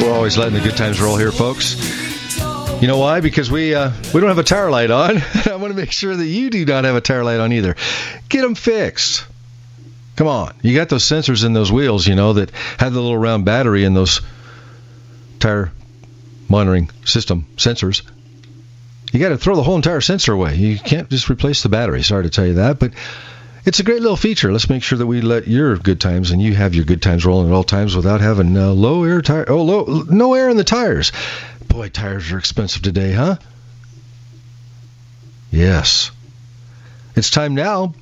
[0.00, 1.76] We're always letting the good times roll here, folks.
[2.80, 3.20] You know why?
[3.20, 5.18] Because we uh, we don't have a tire light on.
[5.46, 7.76] I want to make sure that you do not have a tire light on either.
[8.30, 9.26] Get them fixed.
[10.16, 13.18] Come on, you got those sensors in those wheels, you know, that have the little
[13.18, 14.22] round battery in those
[15.38, 15.70] tire
[16.48, 18.02] monitoring system sensors.
[19.12, 20.56] You got to throw the whole entire sensor away.
[20.56, 22.02] You can't just replace the battery.
[22.02, 22.92] Sorry to tell you that, but
[23.64, 24.52] it's a great little feature.
[24.52, 27.24] Let's make sure that we let your good times and you have your good times
[27.26, 29.44] rolling at all times without having uh, low air tire.
[29.48, 31.12] Oh, low, no air in the tires.
[31.68, 33.36] Boy, tires are expensive today, huh?
[35.50, 36.10] Yes.
[37.14, 37.94] It's time now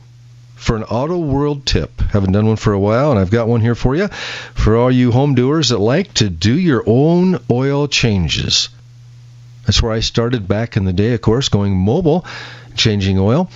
[0.54, 2.00] for an Auto World tip.
[2.00, 4.09] Haven't done one for a while, and I've got one here for you.
[4.54, 8.68] For all you home doers that like to do your own oil changes.
[9.66, 12.24] That's where I started back in the day, of course, going mobile,
[12.76, 13.50] changing oil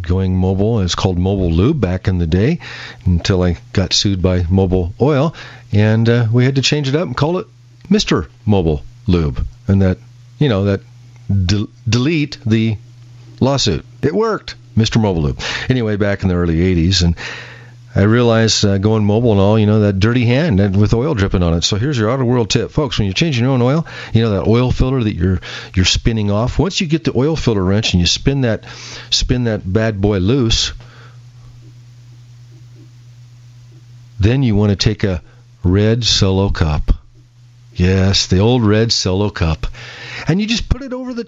[0.00, 0.80] going mobile.
[0.80, 2.60] It's called Mobile Lube back in the day
[3.04, 5.34] until I got sued by Mobil Oil,
[5.72, 7.46] and uh, we had to change it up and call it
[7.88, 9.98] Mister Mobile Lube, and that
[10.38, 10.80] you know that
[11.28, 12.76] de- delete the
[13.40, 13.84] lawsuit.
[14.02, 15.40] It worked, Mister Mobile Lube.
[15.68, 17.16] Anyway, back in the early '80s, and
[17.98, 21.42] I realized uh, going mobile and all, you know, that dirty hand with oil dripping
[21.42, 21.64] on it.
[21.64, 22.96] So here's your Auto World tip, folks.
[22.96, 25.40] When you're changing your own oil, you know that oil filter that you're
[25.74, 26.60] you're spinning off.
[26.60, 28.66] Once you get the oil filter wrench and you spin that
[29.10, 30.74] spin that bad boy loose,
[34.20, 35.20] then you want to take a
[35.64, 36.92] red solo cup.
[37.74, 39.66] Yes, the old red solo cup,
[40.28, 41.26] and you just put it over the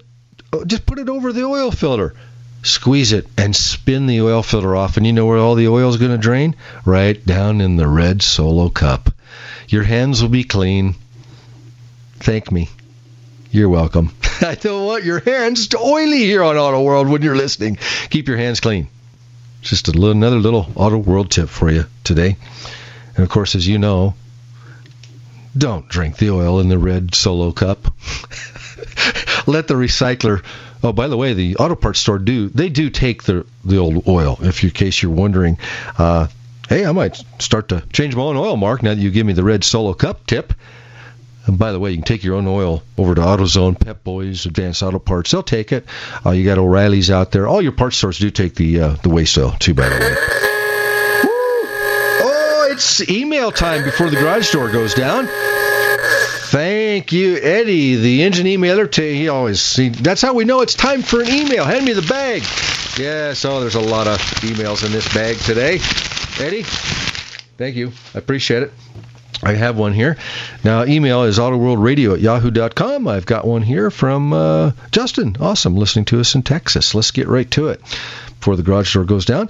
[0.65, 2.15] just put it over the oil filter
[2.63, 4.97] squeeze it and spin the oil filter off.
[4.97, 6.55] And you know where all the oil is going to drain?
[6.85, 9.09] Right down in the red solo cup.
[9.67, 10.95] Your hands will be clean.
[12.17, 12.69] Thank me.
[13.51, 14.11] You're welcome.
[14.41, 17.77] I don't want your hands to oily here on auto world when you're listening.
[18.09, 18.87] Keep your hands clean.
[19.61, 22.37] Just a little, another little auto world tip for you today.
[23.15, 24.15] And of course as you know
[25.57, 27.85] don't drink the oil in the red solo cup.
[29.47, 30.43] Let the recycler.
[30.83, 34.07] Oh, by the way, the auto parts store do they do take the the old
[34.07, 34.39] oil.
[34.41, 35.57] If you, in case you're wondering,
[35.97, 36.27] uh,
[36.69, 38.81] hey, I might start to change my own oil, Mark.
[38.81, 40.53] Now that you give me the red solo cup tip.
[41.47, 44.45] And by the way, you can take your own oil over to AutoZone, Pep Boys,
[44.45, 45.31] Advanced Auto Parts.
[45.31, 45.85] They'll take it.
[46.23, 47.47] Uh, you got O'Reilly's out there.
[47.47, 49.73] All your parts stores do take the uh, the waste oil too.
[49.73, 50.15] By the way.
[52.23, 55.27] Oh, it's email time before the garage door goes down.
[56.91, 58.91] Thank you, Eddie, the engine emailer.
[58.91, 61.63] To, he always he, that's how we know it's time for an email.
[61.63, 62.41] Hand me the bag.
[62.99, 65.79] Yes, oh, there's a lot of emails in this bag today.
[66.45, 66.63] Eddie,
[67.55, 67.93] thank you.
[68.13, 68.73] I appreciate it.
[69.41, 70.17] I have one here.
[70.65, 73.07] Now, email is autoworldradio at yahoo.com.
[73.07, 75.37] I've got one here from uh, Justin.
[75.39, 76.93] Awesome, listening to us in Texas.
[76.93, 77.79] Let's get right to it
[78.37, 79.49] before the garage door goes down.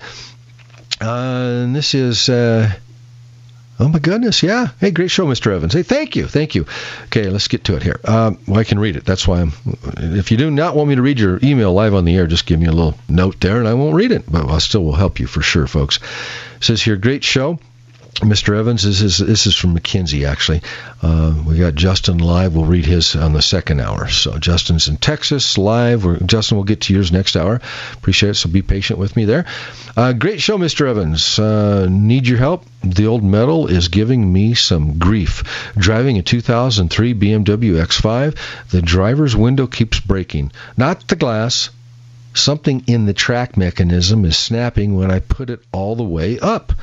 [1.02, 2.30] Uh, and this is.
[2.30, 2.72] Uh,
[3.82, 4.68] Oh my goodness, yeah.
[4.80, 5.52] Hey, great show, Mr.
[5.52, 5.74] Evans.
[5.74, 6.68] Hey, thank you, thank you.
[7.06, 8.00] Okay, let's get to it here.
[8.06, 9.06] Um, well, I can read it.
[9.06, 9.54] That's why I'm.
[9.98, 12.46] If you do not want me to read your email live on the air, just
[12.46, 14.32] give me a little note there, and I won't read it.
[14.32, 15.98] But I still will help you for sure, folks.
[16.58, 17.58] It says here, great show.
[18.16, 18.58] Mr.
[18.58, 20.62] Evans, this is this is from McKinsey actually.
[21.02, 22.54] Uh, we got Justin live.
[22.54, 24.10] We'll read his on the second hour.
[24.10, 26.04] So Justin's in Texas live.
[26.04, 27.62] We're, Justin will get to yours next hour.
[27.94, 28.34] Appreciate it.
[28.36, 29.46] So be patient with me there.
[29.96, 30.88] Uh, great show, Mr.
[30.88, 31.40] Evans.
[31.40, 32.66] Uh, need your help?
[32.84, 35.72] The old metal is giving me some grief.
[35.78, 38.38] Driving a 2003 BMW X5,
[38.72, 40.52] the driver's window keeps breaking.
[40.76, 41.70] Not the glass.
[42.34, 46.74] Something in the track mechanism is snapping when I put it all the way up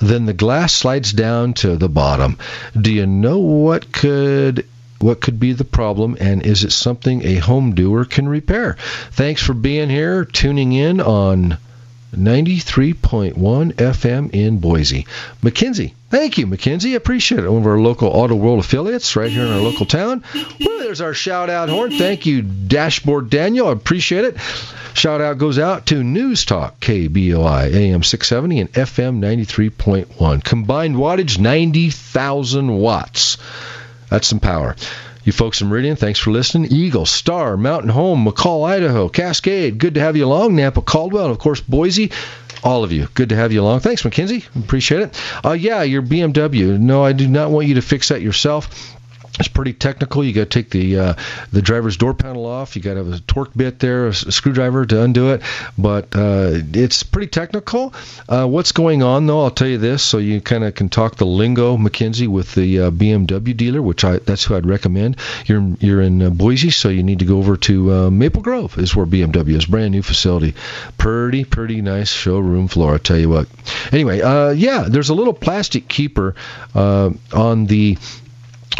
[0.00, 2.38] then the glass slides down to the bottom.
[2.80, 4.66] Do you know what could
[5.00, 8.76] what could be the problem and is it something a home doer can repair?
[9.12, 11.56] Thanks for being here, tuning in on
[12.12, 13.34] 93.1
[13.72, 15.06] FM in Boise.
[15.42, 15.92] McKinsey.
[16.10, 16.96] Thank you, McKinsey.
[16.96, 17.50] Appreciate it.
[17.50, 20.24] One of our local Auto World affiliates right here in our local town.
[20.34, 21.90] Woo, there's our shout out horn.
[21.90, 23.68] Thank you, Dashboard Daniel.
[23.68, 24.38] I appreciate it.
[24.94, 30.42] Shout out goes out to News Talk, KBOI, AM 670 and FM 93.1.
[30.42, 33.36] Combined wattage, 90,000 watts.
[34.08, 34.74] That's some power.
[35.28, 36.72] You folks in Meridian, thanks for listening.
[36.72, 40.54] Eagle, Star, Mountain Home, McCall, Idaho, Cascade, good to have you along.
[40.54, 42.12] Nampa, Caldwell, and of course Boise.
[42.64, 43.80] All of you, good to have you along.
[43.80, 44.46] Thanks, McKinsey.
[44.56, 45.22] Appreciate it.
[45.44, 46.78] Uh, yeah, your BMW.
[46.78, 48.96] No, I do not want you to fix that yourself.
[49.38, 50.24] It's pretty technical.
[50.24, 51.14] You got to take the uh,
[51.52, 52.74] the driver's door panel off.
[52.74, 55.42] You got to have a Torx bit there, a, screwdriver to undo it.
[55.76, 57.94] But uh, it's pretty technical.
[58.28, 59.42] Uh, what's going on though?
[59.42, 62.80] I'll tell you this, so you kind of can talk the lingo, McKinsey, with the
[62.80, 65.16] uh, BMW dealer, which I that's who I'd recommend.
[65.46, 68.76] You're you're in uh, Boise, so you need to go over to uh, Maple Grove,
[68.78, 69.66] is where BMW is.
[69.66, 70.54] Brand new facility,
[70.96, 72.94] pretty pretty nice showroom floor.
[72.94, 73.46] I tell you what.
[73.92, 76.34] Anyway, yeah, there's a little plastic keeper
[76.74, 77.98] on the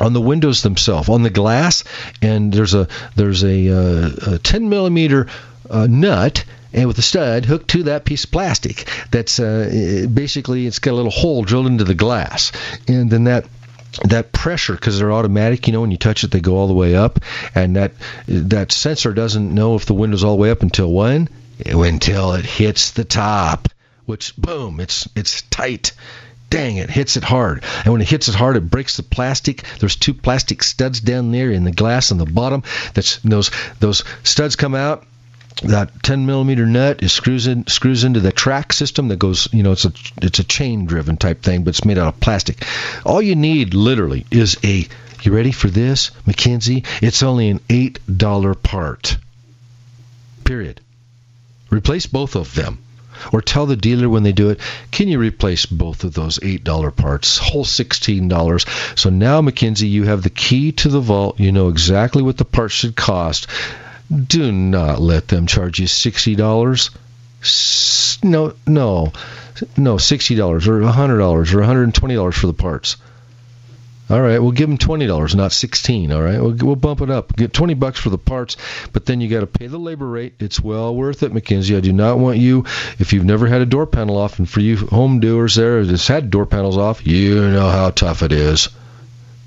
[0.01, 1.85] on the windows themselves, on the glass,
[2.23, 5.27] and there's a there's a, uh, a 10 millimeter
[5.69, 8.89] uh, nut and with a stud hooked to that piece of plastic.
[9.11, 12.53] That's uh, basically it's got a little hole drilled into the glass,
[12.87, 13.47] and then that
[14.05, 16.75] that pressure because they're automatic you know when you touch it they go all the
[16.75, 17.19] way up
[17.55, 17.93] and that
[18.27, 21.29] that sensor doesn't know if the window's all the way up until when
[21.65, 23.67] until it hits the top
[24.05, 25.93] which boom it's it's tight
[26.51, 27.63] dang it hits it hard.
[27.85, 29.65] And when it hits it hard it breaks the plastic.
[29.81, 32.63] There's two plastic studs down there in the glass on the bottom.
[32.95, 35.05] That's those those studs come out.
[35.65, 39.65] That 10 millimeter nut is screws in screws into the track system that goes you
[39.65, 39.93] know it's a
[40.23, 42.65] it's a chain driven type thing but it's made out of plastic.
[43.05, 44.87] All you need literally is a
[45.23, 46.87] you ready for this mckinsey?
[47.03, 49.17] It's only an eight dollar part.
[50.45, 50.81] Period.
[51.71, 52.79] Replace both of them
[53.33, 54.61] or tell the dealer when they do it,
[54.91, 58.99] can you replace both of those $8 parts, whole $16?
[58.99, 61.41] So now, McKinsey, you have the key to the vault.
[61.41, 63.47] You know exactly what the parts should cost.
[64.11, 66.91] Do not let them charge you $60.
[68.25, 69.13] No, no,
[69.77, 72.97] no, $60 or a $100 or $120 for the parts.
[74.11, 76.13] All right, we'll give them twenty dollars, not sixteen.
[76.13, 77.37] All right, we'll, we'll bump it up.
[77.37, 78.57] Get twenty bucks for the parts,
[78.93, 80.35] but then you got to pay the labor rate.
[80.39, 81.77] It's well worth it, McKinsey.
[81.77, 82.65] I do not want you,
[82.99, 86.09] if you've never had a door panel off, and for you home doers there that's
[86.09, 88.71] had door panels off, you know how tough it is.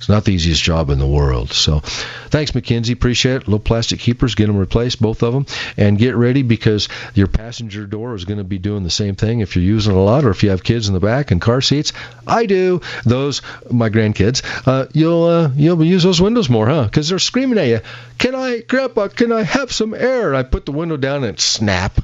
[0.02, 1.54] It's not the easiest job in the world.
[1.54, 1.82] So,
[2.30, 2.92] thanks, McKinsey.
[2.92, 3.48] Appreciate it.
[3.48, 5.46] Little plastic keepers, get them replaced, both of them,
[5.78, 9.42] and get ready because your passenger door is going to be doing the same thing
[9.42, 11.40] if you're using it a lot or if you have kids in the back and
[11.40, 11.94] car seats.
[12.26, 12.82] I do.
[13.06, 14.42] Those my grandkids.
[14.66, 16.86] Uh, you'll uh, you'll use those windows more, huh?
[16.86, 17.82] Because they're screaming at you.
[18.18, 19.10] Can I, Grandpa?
[19.10, 20.34] Can I have some air?
[20.34, 22.02] I put the window down and snap.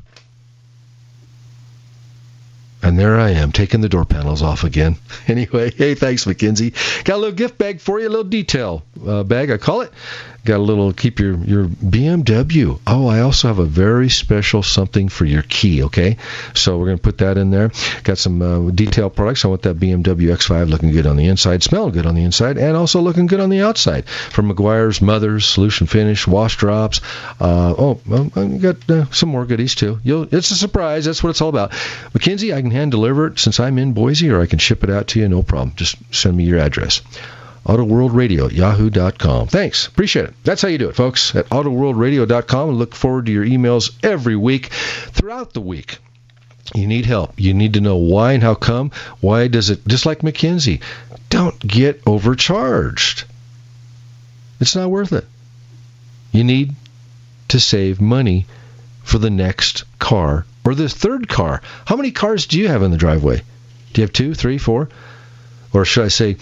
[2.84, 4.98] And there I am, taking the door panels off again.
[5.28, 6.74] Anyway, hey, thanks, Mackenzie.
[7.04, 9.92] Got a little gift bag for you, a little detail uh, bag, I call it.
[10.48, 12.80] Got a little keep your your BMW.
[12.88, 15.84] Oh, I also have a very special something for your key.
[15.84, 16.16] Okay,
[16.54, 17.74] so we're gonna put that in there.
[18.06, 19.44] Got some uh, detail products.
[19.44, 22.58] I want that BMW X5 looking good on the inside, smelling good on the inside,
[22.58, 24.08] and also looking good on the outside.
[24.08, 27.02] From Meguiar's, Mother's, Solution Finish, Wash Drops.
[27.42, 30.00] Uh, oh, well, I got uh, some more goodies too.
[30.02, 31.04] You'll, it's a surprise.
[31.04, 31.74] That's what it's all about.
[32.14, 34.90] Mackenzie, I can hand deliver it since I'm in Boise, or I can ship it
[34.90, 35.28] out to you.
[35.28, 35.74] No problem.
[35.76, 37.02] Just send me your address.
[37.66, 39.48] AutoWorldRadio yahoo.com.
[39.48, 39.88] Thanks.
[39.88, 40.34] Appreciate it.
[40.44, 41.36] That's how you do it, folks.
[41.36, 42.72] At AutoWorldRadio.com.
[42.72, 45.98] Look forward to your emails every week throughout the week.
[46.76, 47.34] You need help.
[47.38, 48.92] You need to know why and how come.
[49.22, 50.82] Why does it, just like McKinsey,
[51.30, 53.26] don't get overcharged.
[54.60, 55.26] It's not worth it.
[56.32, 56.76] You need
[57.50, 58.46] to save money
[59.04, 61.62] for the next car or the third car.
[61.86, 63.38] How many cars do you have in the driveway?
[63.94, 64.90] Do you have two, three, four?
[65.72, 66.36] Or should I say,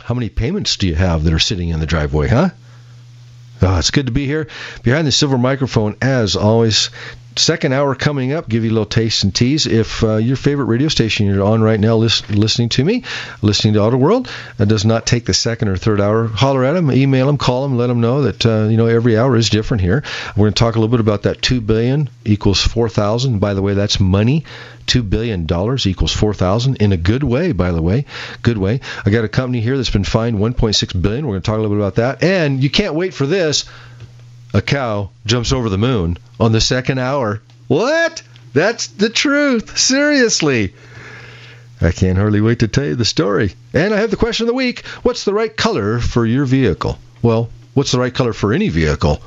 [0.00, 2.50] how many payments do you have that are sitting in the driveway, huh?
[3.62, 4.48] Oh, it's good to be here
[4.82, 6.90] behind the silver microphone as always.
[7.38, 8.48] Second hour coming up.
[8.48, 9.66] Give you a little taste and tease.
[9.66, 13.04] If uh, your favorite radio station you're on right now, list, listening to me,
[13.42, 14.28] listening to Auto World,
[14.58, 17.62] uh, does not take the second or third hour, holler at them, email them, call
[17.62, 20.02] them, let them know that uh, you know every hour is different here.
[20.36, 23.38] We're going to talk a little bit about that two billion equals four thousand.
[23.38, 24.44] By the way, that's money.
[24.86, 27.52] Two billion dollars equals four thousand in a good way.
[27.52, 28.06] By the way,
[28.42, 28.80] good way.
[29.06, 31.26] I got a company here that's been fined 1.6 billion.
[31.26, 33.66] We're going to talk a little bit about that, and you can't wait for this
[34.54, 37.40] a cow jumps over the moon on the second hour.
[37.66, 38.22] What?
[38.54, 39.78] That's the truth.
[39.78, 40.74] Seriously.
[41.80, 43.54] I can't hardly wait to tell you the story.
[43.72, 46.98] And I have the question of the week What's the right color for your vehicle?
[47.22, 49.20] Well, what's the right color for any vehicle?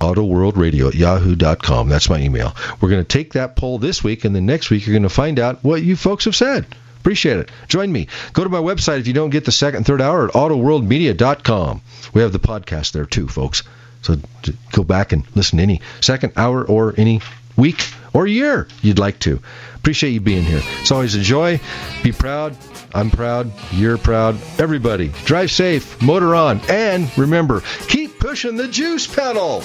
[0.00, 1.88] AutoWorldRadio at yahoo.com.
[1.88, 2.56] That's my email.
[2.80, 5.08] We're going to take that poll this week, and then next week you're going to
[5.08, 6.66] find out what you folks have said.
[7.02, 7.50] Appreciate it.
[7.66, 8.06] Join me.
[8.32, 11.82] Go to my website if you don't get the second, and third hour at autoworldmedia.com.
[12.14, 13.64] We have the podcast there too, folks.
[14.02, 14.18] So
[14.70, 17.20] go back and listen any second hour or any
[17.56, 19.40] week or year you'd like to.
[19.74, 20.62] Appreciate you being here.
[20.80, 21.60] It's always a joy.
[22.04, 22.56] Be proud.
[22.94, 23.50] I'm proud.
[23.72, 24.36] You're proud.
[24.60, 29.64] Everybody, drive safe, motor on, and remember, keep pushing the juice pedal.